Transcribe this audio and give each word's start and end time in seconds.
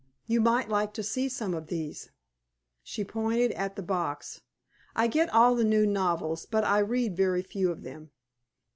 You 0.25 0.41
might 0.41 0.67
like 0.67 0.93
to 0.95 1.03
see 1.03 1.29
some 1.29 1.53
of 1.53 1.67
these." 1.67 2.09
She 2.81 3.03
pointed 3.03 3.51
at 3.51 3.75
the 3.75 3.83
box. 3.83 4.41
"I 4.95 5.05
get 5.05 5.29
all 5.29 5.53
the 5.53 5.63
new 5.63 5.85
novels, 5.85 6.47
but 6.47 6.63
I 6.63 6.79
read 6.79 7.15
very 7.15 7.43
few 7.43 7.69
of 7.71 7.83
them." 7.83 8.09